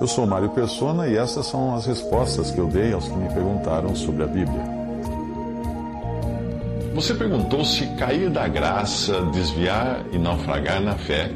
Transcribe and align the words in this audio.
Eu 0.00 0.06
sou 0.06 0.26
Mário 0.26 0.48
Persona 0.48 1.06
e 1.06 1.14
essas 1.14 1.44
são 1.44 1.74
as 1.74 1.84
respostas 1.84 2.50
que 2.50 2.58
eu 2.58 2.66
dei 2.66 2.94
aos 2.94 3.06
que 3.06 3.14
me 3.14 3.28
perguntaram 3.28 3.94
sobre 3.94 4.24
a 4.24 4.26
Bíblia. 4.26 4.64
Você 6.94 7.14
perguntou 7.14 7.62
se 7.66 7.86
cair 7.96 8.30
da 8.30 8.48
graça, 8.48 9.20
desviar 9.26 10.06
e 10.10 10.18
naufragar 10.18 10.80
na 10.80 10.94
fé 10.96 11.30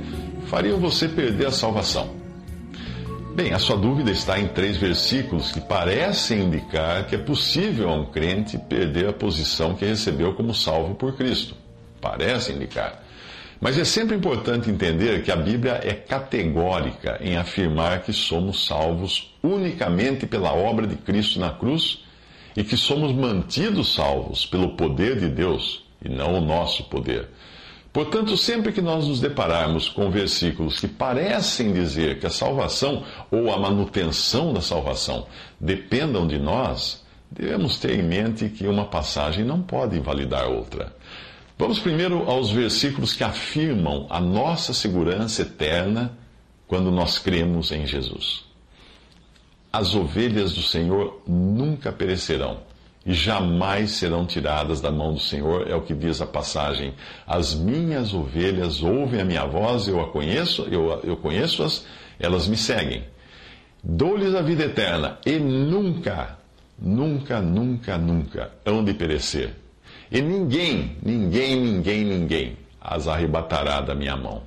fariam 0.47 0.79
você 0.79 1.07
perder 1.07 1.49
a 1.49 1.53
salvação. 1.53 2.09
Bem, 3.35 3.53
a 3.53 3.59
sua 3.59 3.77
dúvida 3.77 4.11
está 4.11 4.39
em 4.39 4.49
três 4.49 4.79
versículos 4.79 5.53
que 5.53 5.61
parecem 5.61 6.45
indicar 6.45 7.07
que 7.07 7.17
é 7.17 7.19
possível 7.19 7.91
a 7.91 7.95
um 7.95 8.07
crente 8.07 8.57
perder 8.57 9.09
a 9.09 9.13
posição 9.13 9.75
que 9.75 9.85
recebeu 9.85 10.35
como 10.35 10.55
salvo 10.55 10.95
por 10.95 11.17
Cristo. 11.17 11.55
Parece 12.01 12.53
indicar. 12.53 13.04
Mas 13.65 13.79
é 13.79 13.85
sempre 13.85 14.15
importante 14.15 14.69
entender 14.69 15.23
que 15.23 15.33
a 15.33 15.37
Bíblia 15.37 15.81
é 15.83 15.95
categórica 15.95 17.19
em 17.23 17.39
afirmar 17.39 18.03
que 18.03 18.13
somos 18.13 18.67
salvos 18.67 19.35
unicamente 19.43 20.27
pela 20.27 20.53
obra 20.53 20.87
de 20.87 20.97
Cristo 20.97 21.41
na 21.41 21.49
cruz 21.49 22.05
e 22.55 22.63
que 22.63 22.77
somos 22.77 23.11
mantidos 23.13 23.95
salvos 23.95 24.45
pelo 24.45 24.77
poder 24.77 25.19
de 25.19 25.31
Deus 25.31 25.83
e 26.05 26.11
não 26.11 26.35
o 26.35 26.43
nosso 26.43 26.85
poder. 26.91 27.31
Portanto, 27.91 28.37
sempre 28.37 28.71
que 28.71 28.83
nós 28.83 29.09
nos 29.09 29.19
depararmos 29.19 29.89
com 29.89 30.11
versículos 30.11 30.79
que 30.79 30.87
parecem 30.87 31.73
dizer 31.73 32.21
que 32.21 32.27
a 32.27 32.31
salvação 32.31 33.03
ou 33.31 33.51
a 33.51 33.59
manutenção 33.59 34.53
da 34.53 34.61
salvação 34.61 35.27
dependam 35.59 36.27
de 36.27 36.39
nós, 36.39 37.03
devemos 37.31 37.79
ter 37.79 37.99
em 37.99 38.03
mente 38.03 38.47
que 38.51 38.67
uma 38.67 38.85
passagem 38.85 39.43
não 39.43 39.63
pode 39.63 39.97
invalidar 39.97 40.51
outra. 40.51 40.93
Vamos 41.57 41.79
primeiro 41.79 42.29
aos 42.29 42.51
versículos 42.51 43.15
que 43.15 43.23
afirmam 43.23 44.07
a 44.11 44.21
nossa 44.21 44.73
segurança 44.73 45.43
eterna 45.43 46.19
quando 46.67 46.91
nós 46.91 47.19
cremos 47.19 47.71
em 47.71 47.87
Jesus. 47.87 48.45
As 49.73 49.95
ovelhas 49.95 50.53
do 50.53 50.63
Senhor 50.63 51.23
nunca 51.27 51.93
perecerão 51.93 52.61
e 53.07 53.13
jamais 53.13 53.93
serão 53.93 54.27
tiradas 54.27 54.81
da 54.81 54.91
mão 54.91 55.13
do 55.13 55.21
Senhor, 55.21 55.71
é 55.71 55.75
o 55.75 55.83
que 55.83 55.95
diz 55.95 56.21
a 56.21 56.27
passagem. 56.27 56.95
As 57.27 57.55
minhas 57.55 58.15
ovelhas 58.15 58.83
ouvem 58.83 59.21
a 59.21 59.25
minha 59.25 59.45
voz, 59.45 59.87
eu 59.87 60.01
a 60.01 60.09
conheço, 60.11 60.63
eu, 60.63 61.01
eu 61.05 61.17
conheço-as, 61.17 61.85
elas 62.19 62.49
me 62.49 62.57
seguem. 62.57 63.05
Dou-lhes 63.83 64.35
a 64.35 64.41
vida 64.41 64.65
eterna 64.65 65.19
e 65.27 65.39
nunca, 65.39 66.39
nunca, 66.79 67.41
nunca, 67.41 67.99
nunca 67.99 68.53
hão 68.65 68.83
de 68.83 68.95
perecer. 68.95 69.64
E 70.11 70.21
ninguém, 70.21 70.97
ninguém, 71.03 71.61
ninguém, 71.61 72.05
ninguém 72.05 72.57
as 72.81 73.09
arrebatará 73.09 73.81
da 73.81 73.95
minha 73.95 74.17
mão. 74.17 74.43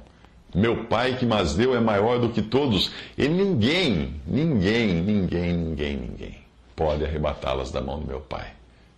Meu 0.55 0.85
Pai 0.85 1.17
que 1.17 1.25
mas 1.25 1.55
deu 1.55 1.75
é 1.75 1.79
maior 1.79 2.19
do 2.19 2.29
que 2.29 2.41
todos, 2.41 2.91
e 3.17 3.27
ninguém, 3.27 4.13
ninguém, 4.25 5.01
ninguém, 5.01 5.53
ninguém, 5.53 5.97
ninguém 5.97 6.47
pode 6.77 7.03
arrebatá-las 7.03 7.71
da 7.71 7.81
mão 7.81 7.99
do 7.99 8.07
meu 8.07 8.21
Pai. 8.21 8.53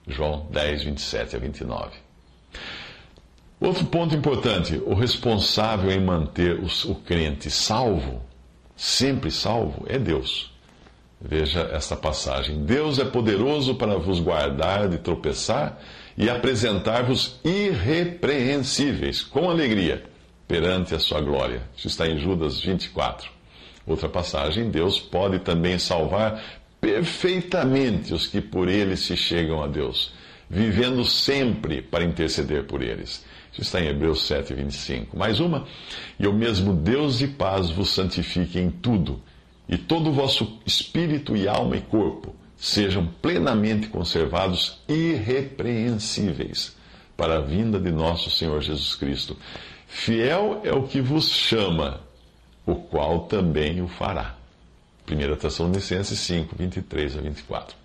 João 0.05 0.45
10, 0.51 0.83
27 0.83 1.35
a 1.37 1.39
29. 1.39 1.97
Outro 3.59 3.85
ponto 3.85 4.13
importante: 4.13 4.75
o 4.85 4.93
responsável 4.93 5.89
em 5.89 6.03
manter 6.03 6.59
o 6.59 6.95
crente 6.95 7.49
salvo, 7.49 8.21
sempre 8.75 9.31
salvo, 9.31 9.85
é 9.87 9.97
Deus. 9.97 10.51
Veja 11.21 11.69
esta 11.73 11.97
passagem. 11.97 12.63
Deus 12.63 12.97
é 12.97 13.03
poderoso 13.03 13.75
para 13.75 13.97
vos 13.97 14.19
guardar 14.21 14.87
de 14.87 14.97
tropeçar 14.97 15.77
e 16.17 16.29
apresentar-vos 16.29 17.39
irrepreensíveis, 17.43 19.21
com 19.21 19.49
alegria, 19.49 20.03
perante 20.47 20.95
a 20.95 20.99
sua 20.99 21.19
glória. 21.19 21.61
Isso 21.75 21.87
está 21.87 22.07
em 22.07 22.17
Judas 22.17 22.61
24. 22.61 23.29
Outra 23.85 24.07
passagem, 24.07 24.69
Deus 24.69 24.99
pode 24.99 25.39
também 25.39 25.77
salvar 25.77 26.41
perfeitamente 26.79 28.13
os 28.13 28.27
que 28.27 28.39
por 28.39 28.69
ele 28.69 28.95
se 28.95 29.17
chegam 29.17 29.61
a 29.61 29.67
Deus, 29.67 30.13
vivendo 30.49 31.03
sempre 31.03 31.81
para 31.81 32.03
interceder 32.03 32.63
por 32.63 32.81
eles. 32.81 33.25
Isso 33.51 33.61
está 33.61 33.81
em 33.81 33.87
Hebreus 33.87 34.25
7, 34.25 34.53
25. 34.53 35.17
Mais 35.17 35.39
uma. 35.39 35.67
E 36.19 36.27
o 36.27 36.33
mesmo 36.33 36.73
Deus 36.73 37.17
de 37.17 37.27
paz 37.27 37.69
vos 37.69 37.89
santifique 37.89 38.59
em 38.59 38.69
tudo, 38.69 39.21
e 39.69 39.77
todo 39.77 40.09
o 40.09 40.13
vosso 40.13 40.59
espírito 40.65 41.37
e 41.37 41.47
alma 41.47 41.77
e 41.77 41.81
corpo 41.81 42.35
sejam 42.57 43.05
plenamente 43.21 43.87
conservados 43.87 44.79
irrepreensíveis 44.89 46.75
para 47.15 47.37
a 47.37 47.41
vinda 47.41 47.79
de 47.79 47.91
nosso 47.91 48.31
Senhor 48.31 48.59
Jesus 48.61 48.95
Cristo. 48.95 49.37
Fiel 49.87 50.61
é 50.63 50.73
o 50.73 50.83
que 50.83 50.99
vos 50.99 51.29
chama, 51.29 52.01
o 52.65 52.75
qual 52.75 53.21
também 53.21 53.79
o 53.81 53.87
fará. 53.87 54.35
1 55.09 55.35
Tessalonicenses 55.37 56.19
5, 56.19 56.55
23 56.57 57.17
a 57.17 57.21
24. 57.21 57.77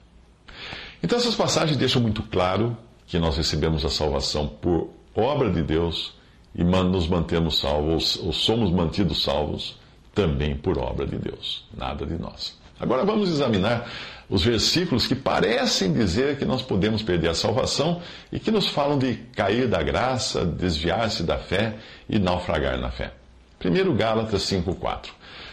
Então, 1.02 1.18
essas 1.18 1.34
passagens 1.34 1.76
deixam 1.76 2.00
muito 2.00 2.22
claro 2.22 2.76
que 3.06 3.18
nós 3.18 3.36
recebemos 3.36 3.84
a 3.84 3.90
salvação 3.90 4.48
por 4.48 4.90
obra 5.14 5.50
de 5.50 5.62
Deus 5.62 6.14
e 6.54 6.64
nos 6.64 7.06
mantemos 7.06 7.58
salvos, 7.58 8.16
ou 8.16 8.32
somos 8.32 8.70
mantidos 8.70 9.22
salvos 9.22 9.76
também 10.14 10.56
por 10.56 10.78
obra 10.78 11.06
de 11.06 11.16
Deus, 11.16 11.64
nada 11.76 12.06
de 12.06 12.14
nós. 12.14 12.56
Agora 12.78 13.04
vamos 13.04 13.28
examinar 13.28 13.88
os 14.28 14.42
versículos 14.42 15.06
que 15.06 15.14
parecem 15.14 15.92
dizer 15.92 16.38
que 16.38 16.44
nós 16.44 16.62
podemos 16.62 17.02
perder 17.02 17.28
a 17.28 17.34
salvação 17.34 18.00
e 18.32 18.40
que 18.40 18.50
nos 18.50 18.68
falam 18.68 18.98
de 18.98 19.14
cair 19.34 19.68
da 19.68 19.82
graça, 19.82 20.44
desviar-se 20.44 21.22
da 21.22 21.38
fé 21.38 21.76
e 22.08 22.18
naufragar 22.18 22.78
na 22.78 22.90
fé. 22.90 23.12
Primeiro 23.58 23.94
Gálatas 23.94 24.42
5:4. 24.42 25.12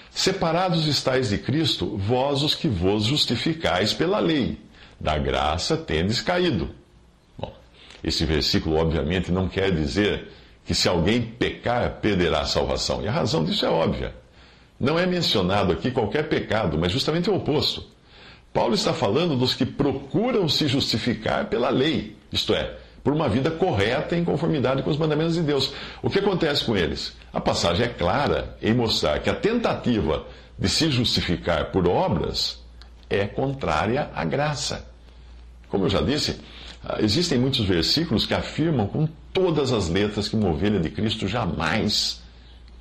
Separados 0.10 0.88
estáis 0.88 1.30
de 1.30 1.38
Cristo, 1.38 1.98
vós 1.98 2.44
os 2.44 2.54
que 2.54 2.68
vos 2.68 3.06
justificais 3.06 3.94
pela 3.94 4.20
lei, 4.20 4.60
da 5.00 5.18
graça 5.18 5.78
tendes 5.78 6.22
caído. 6.22 6.70
Bom, 7.38 7.54
esse 8.04 8.26
versículo 8.26 8.76
obviamente 8.76 9.32
não 9.32 9.48
quer 9.48 9.72
dizer 9.72 10.30
que 10.66 10.76
se 10.76 10.90
alguém 10.90 11.22
pecar, 11.22 12.00
perderá 12.02 12.42
a 12.42 12.46
salvação. 12.46 13.02
E 13.02 13.08
a 13.08 13.12
razão 13.12 13.44
disso 13.44 13.66
é 13.66 13.70
óbvia. 13.70 14.21
Não 14.82 14.98
é 14.98 15.06
mencionado 15.06 15.72
aqui 15.72 15.92
qualquer 15.92 16.28
pecado, 16.28 16.76
mas 16.76 16.92
justamente 16.92 17.30
o 17.30 17.36
oposto. 17.36 17.86
Paulo 18.52 18.74
está 18.74 18.92
falando 18.92 19.38
dos 19.38 19.54
que 19.54 19.64
procuram 19.64 20.50
se 20.50 20.68
justificar 20.68 21.46
pela 21.46 21.70
lei, 21.70 22.18
isto 22.32 22.52
é, 22.56 22.78
por 23.04 23.14
uma 23.14 23.30
vida 23.30 23.52
correta 23.52 24.18
em 24.18 24.26
conformidade 24.26 24.82
com 24.82 24.90
os 24.90 24.98
mandamentos 24.98 25.36
de 25.36 25.44
Deus. 25.44 25.72
O 26.02 26.10
que 26.10 26.18
acontece 26.18 26.66
com 26.66 26.76
eles? 26.76 27.16
A 27.32 27.40
passagem 27.40 27.86
é 27.86 27.90
clara 27.90 28.58
em 28.60 28.74
mostrar 28.74 29.20
que 29.20 29.30
a 29.30 29.36
tentativa 29.36 30.26
de 30.58 30.68
se 30.68 30.90
justificar 30.90 31.66
por 31.66 31.88
obras 31.88 32.60
é 33.08 33.28
contrária 33.28 34.10
à 34.16 34.26
graça. 34.26 34.90
Como 35.70 35.86
eu 35.86 35.90
já 35.92 36.02
disse, 36.02 36.42
ah, 36.84 36.98
existem 37.00 37.38
muitos 37.38 37.64
versículos 37.64 38.26
que 38.26 38.34
afirmam 38.34 38.88
com 38.88 39.08
todas 39.32 39.72
as 39.72 39.90
letras 39.90 40.28
que 40.28 40.36
uma 40.36 40.50
ovelha 40.50 40.80
de 40.80 40.90
Cristo 40.90 41.28
jamais 41.28 42.20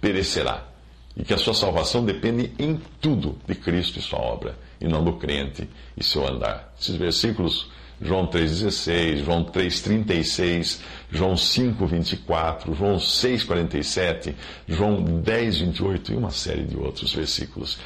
perecerá 0.01 0.70
e 1.17 1.25
que 1.25 1.35
a 1.35 1.39
sua 1.39 1.55
salvação 1.55 2.05
depende 2.05 2.53
em 2.59 2.81
tudo 3.01 3.37
de 3.47 3.55
Cristo 3.55 3.99
e 3.99 4.03
sua 4.03 4.21
obra, 4.21 4.57
e 4.81 4.87
não 4.87 5.05
do 5.05 5.15
crente 5.15 5.69
e 5.97 6.05
seu 6.05 6.27
andar. 6.27 6.73
Esses 6.81 6.97
versículos 6.97 7.69
João 8.03 8.27
3,16, 8.27 9.25
João 9.25 9.45
3,36, 9.45 10.81
João 11.11 11.35
5,24, 11.35 12.75
João 12.75 12.97
6,47, 12.97 14.35
João 14.67 15.05
10,28 15.23 16.11
e 16.11 16.15
uma 16.15 16.31
série 16.31 16.65
de 16.65 16.77
outros 16.79 17.13
versículos. 17.13 17.79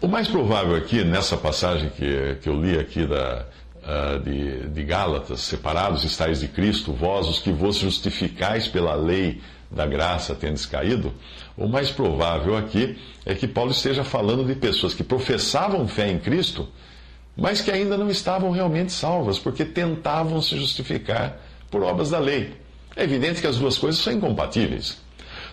O 0.00 0.08
mais 0.08 0.26
provável 0.26 0.74
aqui, 0.74 1.04
nessa 1.04 1.36
passagem 1.36 1.90
que, 1.90 2.38
que 2.40 2.48
eu 2.48 2.60
li 2.60 2.78
aqui 2.78 3.06
da, 3.06 3.44
uh, 3.82 4.18
de, 4.20 4.68
de 4.68 4.84
Gálatas, 4.84 5.40
separados 5.40 6.02
estáis 6.02 6.40
de 6.40 6.48
Cristo, 6.48 6.92
vós 6.92 7.28
os 7.28 7.38
que 7.38 7.52
vos 7.52 7.76
justificais 7.76 8.66
pela 8.66 8.94
lei 8.94 9.40
da 9.70 9.86
graça 9.86 10.34
tendes 10.34 10.64
caído, 10.66 11.12
o 11.56 11.68
mais 11.68 11.90
provável 11.90 12.56
aqui 12.56 12.98
é 13.24 13.34
que 13.34 13.46
Paulo 13.46 13.70
esteja 13.70 14.04
falando 14.04 14.44
de 14.44 14.54
pessoas 14.54 14.94
que 14.94 15.04
professavam 15.04 15.86
fé 15.86 16.10
em 16.10 16.18
Cristo, 16.18 16.68
mas 17.36 17.60
que 17.60 17.70
ainda 17.70 17.96
não 17.96 18.10
estavam 18.10 18.50
realmente 18.50 18.92
salvas, 18.92 19.38
porque 19.38 19.64
tentavam 19.64 20.40
se 20.40 20.56
justificar 20.56 21.38
por 21.70 21.82
obras 21.82 22.10
da 22.10 22.18
lei. 22.18 22.54
É 22.96 23.04
evidente 23.04 23.40
que 23.40 23.46
as 23.46 23.58
duas 23.58 23.78
coisas 23.78 24.00
são 24.00 24.12
incompatíveis. 24.12 25.00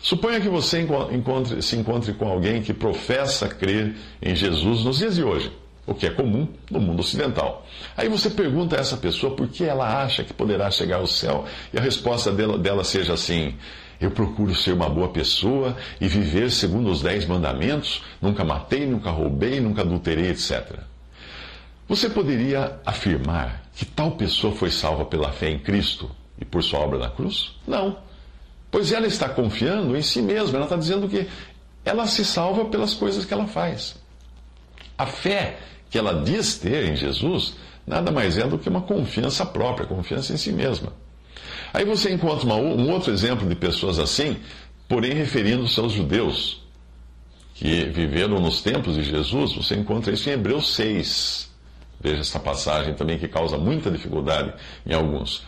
Suponha 0.01 0.39
que 0.39 0.47
você 0.47 0.85
encontre, 1.11 1.61
se 1.61 1.75
encontre 1.75 2.13
com 2.13 2.27
alguém 2.27 2.61
que 2.61 2.73
professa 2.73 3.47
crer 3.47 3.95
em 4.21 4.35
Jesus 4.35 4.83
nos 4.83 4.97
dias 4.97 5.15
de 5.15 5.23
hoje, 5.23 5.51
o 5.85 5.93
que 5.93 6.05
é 6.05 6.09
comum 6.09 6.47
no 6.71 6.79
mundo 6.79 7.01
ocidental. 7.01 7.65
Aí 7.97 8.07
você 8.07 8.29
pergunta 8.29 8.77
a 8.77 8.79
essa 8.79 8.95
pessoa 8.95 9.35
por 9.35 9.47
que 9.49 9.63
ela 9.63 10.01
acha 10.01 10.23
que 10.23 10.33
poderá 10.33 10.71
chegar 10.71 10.97
ao 10.97 11.07
céu, 11.07 11.45
e 11.73 11.77
a 11.77 11.81
resposta 11.81 12.31
dela, 12.31 12.57
dela 12.57 12.83
seja 12.83 13.13
assim: 13.13 13.55
eu 13.99 14.11
procuro 14.11 14.55
ser 14.55 14.73
uma 14.73 14.89
boa 14.89 15.09
pessoa 15.09 15.75
e 15.99 16.07
viver 16.07 16.49
segundo 16.51 16.89
os 16.89 17.01
dez 17.01 17.25
mandamentos, 17.25 18.01
nunca 18.21 18.45
matei, 18.45 18.85
nunca 18.85 19.11
roubei, 19.11 19.59
nunca 19.59 19.81
adulterei, 19.81 20.29
etc. 20.29 20.79
Você 21.87 22.09
poderia 22.09 22.79
afirmar 22.85 23.63
que 23.75 23.85
tal 23.85 24.11
pessoa 24.11 24.55
foi 24.55 24.69
salva 24.71 25.05
pela 25.05 25.31
fé 25.31 25.49
em 25.49 25.59
Cristo 25.59 26.09
e 26.39 26.45
por 26.45 26.63
sua 26.63 26.79
obra 26.79 26.99
na 26.99 27.09
cruz? 27.09 27.55
Não. 27.67 27.97
Pois 28.71 28.91
ela 28.91 29.07
está 29.07 29.27
confiando 29.27 29.97
em 29.97 30.01
si 30.01 30.21
mesma, 30.21 30.57
ela 30.57 30.65
está 30.65 30.77
dizendo 30.77 31.09
que 31.09 31.27
ela 31.83 32.05
se 32.05 32.23
salva 32.23 32.65
pelas 32.65 32.93
coisas 32.93 33.25
que 33.25 33.33
ela 33.33 33.47
faz. 33.47 33.95
A 34.97 35.05
fé 35.05 35.59
que 35.89 35.97
ela 35.97 36.21
diz 36.23 36.57
ter 36.57 36.89
em 36.89 36.95
Jesus 36.95 37.55
nada 37.85 38.11
mais 38.11 38.37
é 38.37 38.45
do 38.45 38.59
que 38.59 38.69
uma 38.69 38.81
confiança 38.81 39.45
própria, 39.45 39.87
confiança 39.87 40.31
em 40.31 40.37
si 40.37 40.51
mesma. 40.51 40.93
Aí 41.73 41.85
você 41.85 42.11
encontra 42.11 42.45
uma, 42.45 42.55
um 42.55 42.91
outro 42.91 43.11
exemplo 43.11 43.47
de 43.47 43.55
pessoas 43.55 43.99
assim, 43.99 44.37
porém 44.87 45.13
referindo-se 45.13 45.79
aos 45.79 45.93
judeus, 45.93 46.61
que 47.53 47.85
viveram 47.85 48.39
nos 48.39 48.61
tempos 48.61 48.95
de 48.95 49.03
Jesus, 49.03 49.53
você 49.53 49.75
encontra 49.75 50.13
isso 50.13 50.29
em 50.29 50.33
Hebreus 50.33 50.73
6. 50.75 51.49
Veja 51.99 52.21
essa 52.21 52.39
passagem 52.39 52.93
também 52.93 53.19
que 53.19 53.27
causa 53.27 53.57
muita 53.57 53.91
dificuldade 53.91 54.53
em 54.85 54.93
alguns. 54.93 55.43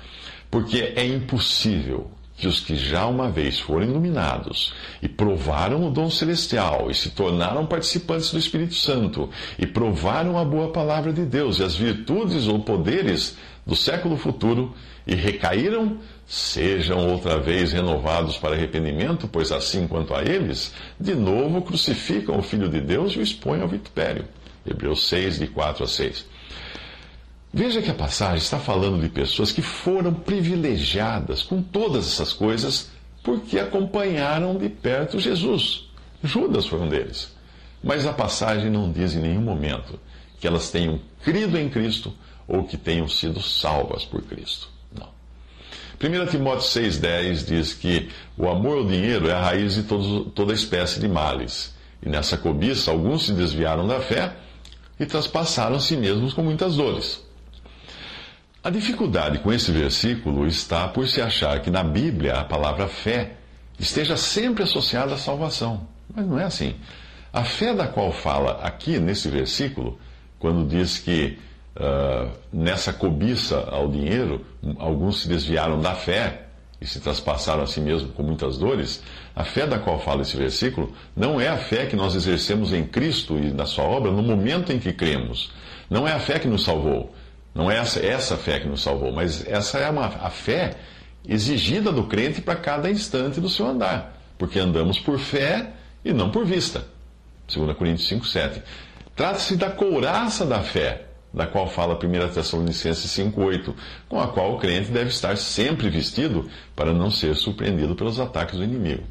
Porque 0.50 0.94
é 0.95 1.06
impossível 1.06 2.12
que 2.35 2.47
os 2.47 2.59
que 2.59 2.75
já 2.75 3.06
uma 3.06 3.29
vez 3.29 3.59
foram 3.59 3.85
iluminados 3.85 4.74
e 5.01 5.07
provaram 5.07 5.88
o 5.88 5.91
dom 5.91 6.09
celestial 6.09 6.89
e 6.89 6.94
se 6.94 7.12
tornaram 7.12 7.65
participantes 7.65 8.31
do 8.31 8.39
Espírito 8.39 8.74
Santo 8.74 9.29
e 9.59 9.67
provaram 9.67 10.38
a 10.38 10.44
boa 10.44 10.71
palavra 10.71 11.13
de 11.13 11.24
Deus 11.24 11.59
e 11.59 11.63
as 11.63 11.75
virtudes 11.75 12.47
ou 12.47 12.59
poderes 12.59 13.38
do 13.66 13.75
século 13.75 14.18
futuro 14.18 14.74
e 15.06 15.16
recaíram, 15.16 15.98
sejam 16.28 17.10
outra 17.10 17.40
vez 17.40 17.72
renovados 17.72 18.38
para 18.38 18.56
arrependimento, 18.56 19.28
pois 19.28 19.52
assim 19.52 19.88
quanto 19.88 20.13
a 20.13 20.22
eles, 20.24 20.74
de 21.00 21.16
novo 21.16 21.62
crucificam 21.62 22.38
o 22.38 22.44
Filho 22.44 22.69
de 22.69 22.81
Deus 22.81 23.13
e 23.13 23.19
o 23.19 23.22
expõem 23.22 23.62
ao 23.62 23.68
vitupério. 23.68 24.25
Hebreus 24.66 25.08
6, 25.08 25.40
de 25.40 25.48
4 25.48 25.84
a 25.84 25.88
6. 25.88 26.25
Veja 27.54 27.81
que 27.81 27.92
a 27.92 27.96
passagem 27.96 28.38
está 28.38 28.60
falando 28.60 29.02
de 29.02 29.10
pessoas 29.10 29.52
que 29.52 29.62
foram 29.62 30.13
privilegiadas 30.13 31.44
com 31.44 31.62
todas 31.62 32.08
essas 32.08 32.31
coisas 32.31 32.90
porque 33.24 33.60
acompanharam 33.60 34.58
de 34.58 34.69
perto 34.69 35.19
Jesus. 35.19 35.90
Judas 36.24 36.66
foi 36.66 36.80
um 36.80 36.88
deles. 36.88 37.36
Mas 37.84 38.06
a 38.06 38.13
passagem 38.13 38.69
não 38.69 38.92
diz 38.92 39.16
em 39.16 39.19
nenhum 39.19 39.42
momento 39.42 40.00
que 40.40 40.48
elas 40.48 40.69
tenham 40.69 41.00
crido 41.24 41.58
em 41.58 41.69
Cristo 41.69 42.13
ou 42.47 42.63
que 42.63 42.77
tenham 42.77 43.07
sido 43.07 43.41
salvas 43.41 44.05
por 44.05 44.21
Cristo. 44.21 44.69
Não. 44.97 45.09
1 46.01 46.27
Timóteo 46.27 46.63
6,10 46.63 47.45
diz 47.45 47.73
que 47.73 48.09
o 48.38 48.49
amor 48.49 48.79
ao 48.79 48.85
dinheiro 48.85 49.29
é 49.29 49.33
a 49.33 49.41
raiz 49.41 49.75
de 49.75 49.83
todos, 49.83 50.31
toda 50.33 50.53
espécie 50.53 50.99
de 50.99 51.07
males. 51.07 51.73
E 52.01 52.09
nessa 52.09 52.38
cobiça, 52.38 52.91
alguns 52.91 53.25
se 53.25 53.33
desviaram 53.33 53.88
da 53.88 53.99
fé 53.99 54.35
e 54.99 55.05
traspassaram 55.05 55.75
a 55.75 55.79
si 55.79 55.95
mesmos 55.95 56.33
com 56.33 56.43
muitas 56.43 56.75
dores. 56.75 57.23
A 58.63 58.69
dificuldade 58.69 59.39
com 59.39 59.51
esse 59.51 59.71
versículo 59.71 60.45
está 60.45 60.88
por 60.88 61.07
se 61.07 61.19
achar 61.19 61.61
que 61.61 61.71
na 61.71 61.83
Bíblia 61.83 62.35
a 62.35 62.43
palavra 62.43 62.88
fé 62.88 63.38
esteja 63.79 64.15
sempre 64.15 64.61
associada 64.61 65.15
à 65.15 65.17
salvação. 65.17 65.88
Mas 66.13 66.27
não 66.27 66.39
é 66.39 66.43
assim. 66.43 66.75
A 67.33 67.43
fé 67.43 67.73
da 67.73 67.88
qual 67.88 68.11
fala 68.11 68.59
aqui 68.61 68.99
nesse 68.99 69.29
versículo, 69.29 69.99
quando 70.38 70.67
diz 70.67 70.99
que 70.99 71.39
uh, 71.75 72.31
nessa 72.51 72.94
cobiça 72.94 73.68
ao 73.69 73.88
dinheiro, 73.88 74.45
alguns 74.77 75.21
se 75.21 75.27
desviaram 75.27 75.79
da 75.79 75.95
fé 75.95 76.47
e 76.79 76.88
se 76.88 77.00
traspassaram 77.00 77.63
a 77.63 77.68
si 77.68 77.79
mesmo 77.79 78.09
com 78.09 78.23
muitas 78.23 78.57
dores, 78.57 79.03
a 79.35 79.44
fé 79.44 79.68
da 79.68 79.77
qual 79.77 80.00
fala 80.00 80.23
esse 80.23 80.35
versículo 80.35 80.94
não 81.15 81.39
é 81.39 81.47
a 81.47 81.57
fé 81.57 81.85
que 81.85 81.95
nós 81.95 82.15
exercemos 82.15 82.73
em 82.73 82.85
Cristo 82.85 83.38
e 83.38 83.51
na 83.51 83.65
Sua 83.65 83.83
obra 83.83 84.12
no 84.12 84.23
momento 84.23 84.73
em 84.73 84.79
que 84.79 84.91
cremos. 84.91 85.51
Não 85.89 86.07
é 86.07 86.13
a 86.13 86.19
fé 86.19 86.39
que 86.39 86.47
nos 86.47 86.63
salvou 86.63 87.13
não 87.53 87.69
é 87.69 87.77
essa, 87.77 88.00
essa 88.00 88.38
fé 88.38 88.59
que 88.59 88.67
nos 88.67 88.81
salvou, 88.81 89.12
mas 89.12 89.45
essa 89.47 89.77
é 89.77 89.89
uma, 89.89 90.06
a 90.06 90.29
fé 90.29 90.75
exigida 91.27 91.91
do 91.91 92.06
crente 92.06 92.41
para 92.41 92.56
cada 92.56 92.89
instante 92.89 93.41
do 93.41 93.50
seu 93.50 93.67
andar. 93.67 94.17
Porque 94.38 94.57
andamos 94.57 95.00
por 95.00 95.19
fé 95.19 95.71
e 96.03 96.13
não 96.13 96.31
por 96.31 96.45
vista. 96.45 96.85
2 97.53 97.75
Coríntios 97.75 98.07
5, 98.07 98.25
7. 98.25 98.63
Trata-se 99.15 99.57
da 99.57 99.69
couraça 99.69 100.45
da 100.45 100.62
fé, 100.62 101.06
da 101.33 101.48
qual 101.48 101.68
fala 101.68 101.95
1 101.95 102.33
Tessalonicenses 102.33 103.10
5,8, 103.12 103.74
com 104.10 104.19
a 104.19 104.28
qual 104.28 104.56
o 104.56 104.57
crente 104.57 104.92
deve 104.92 105.10
estar 105.10 105.38
sempre 105.38 105.89
vestido 105.89 106.50
para 106.75 106.94
não 106.94 107.10
ser 107.10 107.36
surpreendido 107.36 107.95
pelos 107.95 108.19
ataques 108.19 108.57
do 108.57 108.63
inimigo. 108.63 109.04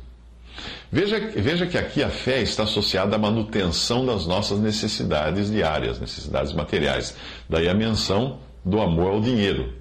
Veja, 0.92 1.18
veja 1.18 1.66
que 1.66 1.78
aqui 1.78 2.02
a 2.02 2.10
fé 2.10 2.42
está 2.42 2.64
associada 2.64 3.16
à 3.16 3.18
manutenção 3.18 4.04
das 4.04 4.26
nossas 4.26 4.58
necessidades 4.58 5.50
diárias, 5.50 6.00
necessidades 6.00 6.52
materiais. 6.52 7.16
Daí 7.48 7.68
a 7.68 7.74
menção 7.74 8.38
do 8.64 8.80
amor 8.80 9.12
ao 9.12 9.20
dinheiro. 9.20 9.72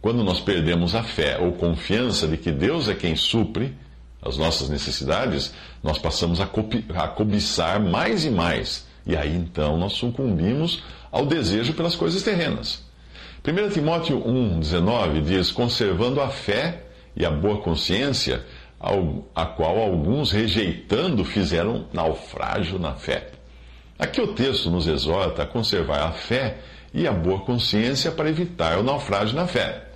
Quando 0.00 0.24
nós 0.24 0.40
perdemos 0.40 0.94
a 0.94 1.02
fé 1.02 1.38
ou 1.38 1.52
confiança 1.52 2.26
de 2.26 2.36
que 2.36 2.50
Deus 2.50 2.88
é 2.88 2.94
quem 2.94 3.14
supre 3.14 3.76
as 4.22 4.36
nossas 4.36 4.68
necessidades, 4.68 5.52
nós 5.82 5.98
passamos 5.98 6.40
a, 6.40 6.44
a 6.44 7.08
cobiçar 7.08 7.78
mais 7.78 8.24
e 8.24 8.30
mais. 8.30 8.85
E 9.06 9.16
aí 9.16 9.34
então 9.34 9.76
nós 9.78 9.92
sucumbimos 9.92 10.82
ao 11.12 11.24
desejo 11.24 11.72
pelas 11.74 11.94
coisas 11.94 12.22
terrenas. 12.22 12.84
1 13.46 13.70
Timóteo 13.70 14.20
1,19 14.20 15.22
diz: 15.22 15.52
conservando 15.52 16.20
a 16.20 16.28
fé 16.28 16.82
e 17.14 17.24
a 17.24 17.30
boa 17.30 17.58
consciência 17.58 18.44
a 19.34 19.46
qual 19.46 19.78
alguns, 19.78 20.32
rejeitando, 20.32 21.24
fizeram 21.24 21.86
naufrágio 21.92 22.78
na 22.78 22.94
fé. 22.94 23.30
Aqui 23.98 24.20
o 24.20 24.34
texto 24.34 24.70
nos 24.70 24.86
exorta 24.86 25.42
a 25.42 25.46
conservar 25.46 26.02
a 26.02 26.12
fé 26.12 26.58
e 26.92 27.06
a 27.06 27.12
boa 27.12 27.40
consciência 27.40 28.10
para 28.10 28.28
evitar 28.28 28.78
o 28.78 28.82
naufrágio 28.82 29.34
na 29.34 29.46
fé. 29.46 29.86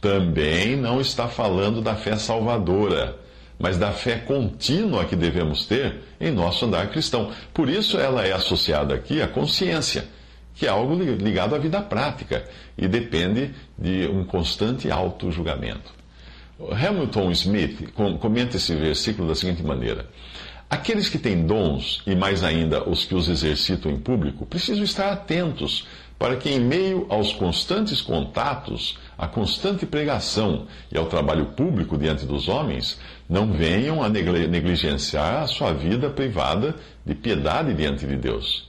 Também 0.00 0.76
não 0.76 1.00
está 1.00 1.26
falando 1.26 1.82
da 1.82 1.96
fé 1.96 2.16
salvadora, 2.16 3.18
mas 3.60 3.76
da 3.76 3.92
fé 3.92 4.16
contínua 4.16 5.04
que 5.04 5.14
devemos 5.14 5.66
ter 5.66 6.00
em 6.18 6.32
nosso 6.32 6.64
andar 6.64 6.88
cristão. 6.90 7.30
Por 7.52 7.68
isso 7.68 7.98
ela 7.98 8.26
é 8.26 8.32
associada 8.32 8.94
aqui 8.94 9.20
à 9.20 9.28
consciência, 9.28 10.06
que 10.54 10.66
é 10.66 10.70
algo 10.70 10.94
ligado 10.94 11.54
à 11.54 11.58
vida 11.58 11.80
prática 11.82 12.42
e 12.76 12.88
depende 12.88 13.50
de 13.78 14.08
um 14.08 14.24
constante 14.24 14.90
auto-julgamento. 14.90 15.92
Hamilton 16.72 17.30
Smith 17.32 17.92
comenta 18.18 18.56
esse 18.56 18.74
versículo 18.74 19.28
da 19.28 19.34
seguinte 19.34 19.62
maneira: 19.62 20.06
Aqueles 20.68 21.08
que 21.08 21.18
têm 21.18 21.46
dons, 21.46 22.02
e 22.06 22.14
mais 22.14 22.42
ainda 22.42 22.88
os 22.88 23.04
que 23.04 23.14
os 23.14 23.28
exercitam 23.28 23.90
em 23.90 23.98
público, 23.98 24.46
precisam 24.46 24.84
estar 24.84 25.12
atentos 25.12 25.86
para 26.18 26.36
que, 26.36 26.50
em 26.50 26.60
meio 26.60 27.06
aos 27.08 27.32
constantes 27.32 28.02
contatos, 28.02 28.98
à 29.20 29.28
constante 29.28 29.84
pregação 29.84 30.66
e 30.90 30.96
ao 30.96 31.04
trabalho 31.04 31.48
público 31.48 31.98
diante 31.98 32.24
dos 32.24 32.48
homens, 32.48 32.98
não 33.28 33.52
venham 33.52 34.02
a 34.02 34.08
negligenciar 34.08 35.42
a 35.42 35.46
sua 35.46 35.74
vida 35.74 36.08
privada 36.08 36.74
de 37.04 37.14
piedade 37.14 37.74
diante 37.74 38.06
de 38.06 38.16
Deus. 38.16 38.66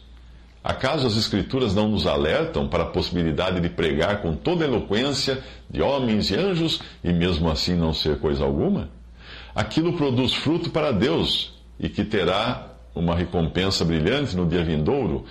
Acaso 0.62 1.08
as 1.08 1.16
Escrituras 1.16 1.74
não 1.74 1.88
nos 1.88 2.06
alertam 2.06 2.68
para 2.68 2.84
a 2.84 2.88
possibilidade 2.88 3.62
de 3.62 3.70
pregar 3.70 4.22
com 4.22 4.36
toda 4.36 4.66
eloquência 4.66 5.42
de 5.70 5.82
homens 5.82 6.30
e 6.30 6.36
anjos 6.36 6.82
e 7.02 7.14
mesmo 7.14 7.50
assim 7.50 7.74
não 7.74 7.94
ser 7.94 8.20
coisa 8.20 8.44
alguma? 8.44 8.90
Aquilo 9.56 9.94
produz 9.94 10.34
fruto 10.34 10.70
para 10.70 10.92
Deus 10.92 11.54
e 11.80 11.88
que 11.88 12.04
terá 12.04 12.74
uma 12.94 13.16
recompensa 13.16 13.86
brilhante 13.86 14.36
no 14.36 14.46
dia 14.46 14.66
vindouro. 14.66 15.24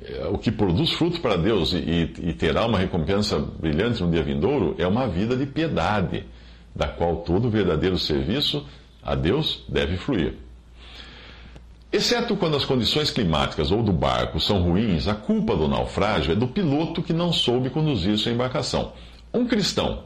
É, 0.00 0.28
o 0.28 0.38
que 0.38 0.52
produz 0.52 0.92
fruto 0.92 1.20
para 1.20 1.36
Deus 1.36 1.72
e, 1.72 2.12
e 2.20 2.32
terá 2.32 2.66
uma 2.66 2.78
recompensa 2.78 3.38
brilhante 3.38 4.02
no 4.02 4.10
dia 4.10 4.22
vindouro 4.22 4.76
é 4.78 4.86
uma 4.86 5.08
vida 5.08 5.36
de 5.36 5.44
piedade, 5.44 6.24
da 6.74 6.86
qual 6.86 7.16
todo 7.16 7.50
verdadeiro 7.50 7.98
serviço 7.98 8.64
a 9.02 9.16
Deus 9.16 9.64
deve 9.68 9.96
fluir. 9.96 10.34
Exceto 11.90 12.36
quando 12.36 12.56
as 12.56 12.64
condições 12.64 13.10
climáticas 13.10 13.72
ou 13.72 13.82
do 13.82 13.92
barco 13.92 14.38
são 14.38 14.62
ruins, 14.62 15.08
a 15.08 15.14
culpa 15.14 15.56
do 15.56 15.66
naufrágio 15.66 16.32
é 16.32 16.36
do 16.36 16.46
piloto 16.46 17.02
que 17.02 17.12
não 17.12 17.32
soube 17.32 17.70
conduzir 17.70 18.16
sua 18.18 18.30
embarcação. 18.30 18.92
Um 19.32 19.46
cristão 19.46 20.04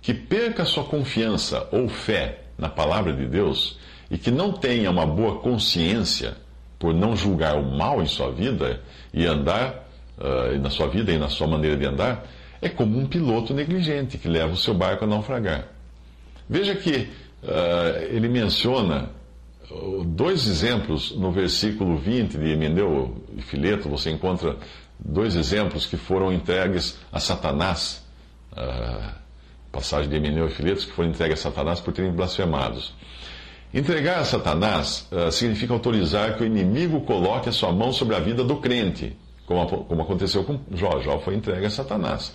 que 0.00 0.14
perca 0.14 0.64
sua 0.64 0.84
confiança 0.84 1.68
ou 1.70 1.88
fé 1.88 2.44
na 2.56 2.68
palavra 2.68 3.12
de 3.12 3.26
Deus 3.26 3.78
e 4.10 4.18
que 4.18 4.30
não 4.30 4.52
tenha 4.52 4.90
uma 4.90 5.06
boa 5.06 5.36
consciência 5.36 6.36
por 6.78 6.94
não 6.94 7.16
julgar 7.16 7.56
o 7.56 7.62
mal 7.62 8.00
em 8.02 8.06
sua 8.06 8.30
vida 8.30 8.80
e 9.12 9.26
andar 9.26 9.88
uh, 10.18 10.58
na 10.60 10.70
sua 10.70 10.86
vida 10.86 11.12
e 11.12 11.18
na 11.18 11.28
sua 11.28 11.46
maneira 11.46 11.76
de 11.76 11.86
andar, 11.86 12.26
é 12.60 12.68
como 12.68 12.98
um 12.98 13.06
piloto 13.06 13.54
negligente 13.54 14.18
que 14.18 14.28
leva 14.28 14.52
o 14.52 14.56
seu 14.56 14.74
barco 14.74 15.04
a 15.04 15.06
naufragar. 15.06 15.66
Veja 16.48 16.74
que 16.74 17.08
uh, 17.42 18.02
ele 18.10 18.28
menciona 18.28 19.10
dois 20.06 20.46
exemplos 20.46 21.14
no 21.14 21.30
versículo 21.30 21.98
20 21.98 22.38
de 22.38 22.52
Emeneu 22.52 23.22
e 23.36 23.42
Fileto, 23.42 23.88
você 23.88 24.10
encontra 24.10 24.56
dois 24.98 25.36
exemplos 25.36 25.86
que 25.86 25.96
foram 25.96 26.32
entregues 26.32 26.98
a 27.12 27.20
Satanás. 27.20 28.04
Uh, 28.52 29.18
passagem 29.70 30.08
de 30.08 30.16
Emeneu 30.16 30.46
e 30.46 30.50
Filetos 30.50 30.84
que 30.84 30.92
foram 30.92 31.10
entregues 31.10 31.40
a 31.40 31.50
Satanás 31.50 31.80
por 31.80 31.92
terem 31.92 32.10
blasfemados. 32.10 32.94
Entregar 33.72 34.20
a 34.20 34.24
Satanás 34.24 35.06
uh, 35.12 35.30
significa 35.30 35.74
autorizar 35.74 36.36
que 36.36 36.42
o 36.42 36.46
inimigo 36.46 37.02
coloque 37.02 37.50
a 37.50 37.52
sua 37.52 37.70
mão 37.70 37.92
sobre 37.92 38.14
a 38.16 38.18
vida 38.18 38.42
do 38.42 38.56
crente, 38.56 39.14
como, 39.44 39.66
como 39.84 40.02
aconteceu 40.02 40.42
com 40.42 40.58
Jó. 40.74 41.00
Jó 41.00 41.18
foi 41.18 41.34
entregue 41.34 41.66
a 41.66 41.70
Satanás, 41.70 42.34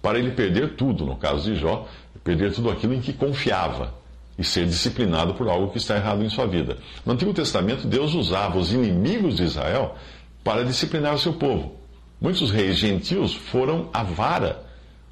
para 0.00 0.20
ele 0.20 0.30
perder 0.30 0.76
tudo, 0.76 1.04
no 1.04 1.16
caso 1.16 1.50
de 1.50 1.58
Jó, 1.58 1.86
perder 2.22 2.52
tudo 2.52 2.70
aquilo 2.70 2.94
em 2.94 3.00
que 3.00 3.12
confiava 3.12 3.92
e 4.38 4.44
ser 4.44 4.66
disciplinado 4.66 5.34
por 5.34 5.48
algo 5.48 5.72
que 5.72 5.78
está 5.78 5.96
errado 5.96 6.22
em 6.22 6.28
sua 6.28 6.46
vida. 6.46 6.78
No 7.04 7.12
Antigo 7.12 7.34
Testamento, 7.34 7.88
Deus 7.88 8.14
usava 8.14 8.56
os 8.56 8.72
inimigos 8.72 9.38
de 9.38 9.42
Israel 9.42 9.96
para 10.44 10.64
disciplinar 10.64 11.14
o 11.14 11.18
seu 11.18 11.32
povo. 11.32 11.74
Muitos 12.20 12.52
reis 12.52 12.76
gentios 12.76 13.34
foram 13.34 13.88
a 13.92 14.04
vara 14.04 14.64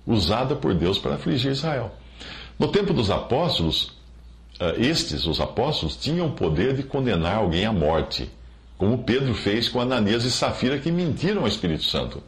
usada 0.06 0.54
por 0.54 0.73
Deus 0.75 0.99
para 0.99 1.16
afligir 1.16 1.50
Israel. 1.50 1.90
No 2.56 2.68
tempo 2.68 2.94
dos 2.94 3.11
apóstolos, 3.11 3.96
estes, 4.79 5.27
os 5.27 5.41
apóstolos, 5.41 5.97
tinham 5.97 6.29
o 6.29 6.33
poder 6.33 6.75
de 6.75 6.83
condenar 6.83 7.37
alguém 7.37 7.65
à 7.65 7.73
morte, 7.73 8.31
como 8.79 9.05
Pedro 9.05 9.35
fez 9.35 9.69
com 9.69 9.81
Ananias 9.81 10.25
e 10.25 10.31
Safira 10.31 10.79
que 10.79 10.91
mentiram 10.93 11.43
ao 11.43 11.49
Espírito 11.49 11.85
Santo. 11.85 12.23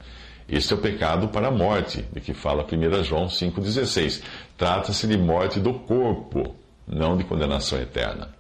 Este 0.49 0.73
é 0.73 0.77
o 0.77 0.81
pecado 0.81 1.29
para 1.29 1.49
a 1.49 1.51
morte, 1.51 2.05
de 2.11 2.21
que 2.21 2.33
fala 2.33 2.65
1 2.65 3.05
João 3.05 3.27
5,16. 3.27 4.23
Trata-se 4.57 5.07
de 5.07 5.19
morte 5.19 5.61
do 5.61 5.75
corpo, 5.75 6.55
não 6.87 7.19
de 7.19 7.25
condenação 7.25 7.79
eterna. 7.79 8.31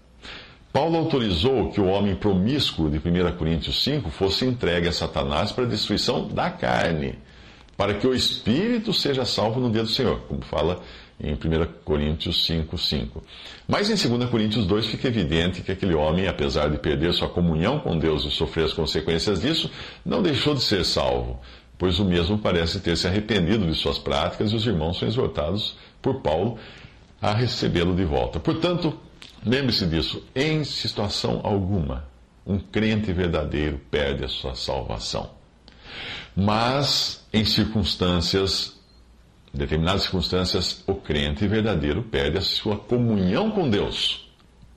Paulo 0.72 0.96
autorizou 0.96 1.70
que 1.70 1.80
o 1.80 1.86
homem 1.86 2.14
promíscuo 2.14 2.90
de 2.90 2.98
1 2.98 3.36
Coríntios 3.36 3.82
5 3.84 4.10
fosse 4.10 4.46
entregue 4.46 4.88
a 4.88 4.92
Satanás 4.92 5.52
para 5.52 5.64
a 5.64 5.68
destruição 5.68 6.28
da 6.28 6.50
carne, 6.50 7.18
para 7.76 7.94
que 7.94 8.06
o 8.06 8.14
espírito 8.14 8.92
seja 8.92 9.24
salvo 9.24 9.60
no 9.60 9.70
dia 9.70 9.82
do 9.82 9.88
Senhor, 9.88 10.20
como 10.28 10.40
fala 10.42 10.80
em 11.20 11.34
1 11.34 11.38
Coríntios 11.84 12.46
5, 12.46 12.78
5. 12.78 13.24
Mas 13.66 13.90
em 13.90 14.08
2 14.08 14.30
Coríntios 14.30 14.66
2 14.66 14.86
fica 14.86 15.08
evidente 15.08 15.62
que 15.62 15.72
aquele 15.72 15.94
homem, 15.94 16.28
apesar 16.28 16.70
de 16.70 16.78
perder 16.78 17.12
sua 17.12 17.28
comunhão 17.28 17.80
com 17.80 17.98
Deus 17.98 18.24
e 18.24 18.30
sofrer 18.30 18.66
as 18.66 18.72
consequências 18.72 19.40
disso, 19.40 19.70
não 20.04 20.22
deixou 20.22 20.54
de 20.54 20.62
ser 20.62 20.84
salvo, 20.84 21.40
pois 21.76 21.98
o 21.98 22.04
mesmo 22.04 22.38
parece 22.38 22.80
ter 22.80 22.96
se 22.96 23.06
arrependido 23.06 23.66
de 23.66 23.74
suas 23.74 23.98
práticas 23.98 24.52
e 24.52 24.56
os 24.56 24.66
irmãos 24.66 24.98
são 24.98 25.08
exortados 25.08 25.76
por 26.00 26.20
Paulo 26.20 26.58
a 27.20 27.32
recebê-lo 27.34 27.94
de 27.94 28.04
volta. 28.04 28.38
Portanto, 28.38 28.96
lembre-se 29.44 29.86
disso, 29.86 30.22
em 30.34 30.62
situação 30.62 31.40
alguma, 31.42 32.06
um 32.46 32.58
crente 32.58 33.12
verdadeiro 33.12 33.80
perde 33.90 34.24
a 34.24 34.28
sua 34.28 34.54
salvação. 34.54 35.30
Mas, 36.34 37.26
em 37.32 37.44
circunstâncias, 37.44 38.77
determinadas 39.52 40.02
circunstâncias, 40.02 40.82
o 40.86 40.94
crente 40.94 41.46
verdadeiro 41.46 42.02
perde 42.02 42.38
a 42.38 42.42
sua 42.42 42.76
comunhão 42.76 43.50
com 43.50 43.68
Deus. 43.68 44.28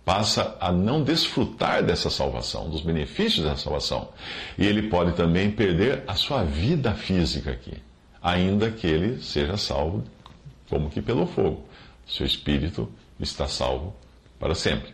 Passa 0.03 0.57
a 0.59 0.71
não 0.71 1.03
desfrutar 1.03 1.83
dessa 1.83 2.09
salvação, 2.09 2.69
dos 2.69 2.81
benefícios 2.81 3.45
dessa 3.45 3.63
salvação. 3.63 4.09
E 4.57 4.65
ele 4.65 4.89
pode 4.89 5.13
também 5.13 5.51
perder 5.51 6.03
a 6.07 6.15
sua 6.15 6.43
vida 6.43 6.93
física 6.93 7.51
aqui, 7.51 7.73
ainda 8.21 8.71
que 8.71 8.87
ele 8.87 9.21
seja 9.21 9.57
salvo 9.57 10.03
como 10.67 10.89
que 10.89 11.01
pelo 11.01 11.27
fogo 11.27 11.69
seu 12.11 12.25
espírito 12.25 12.91
está 13.19 13.47
salvo 13.47 13.95
para 14.39 14.53
sempre. 14.53 14.93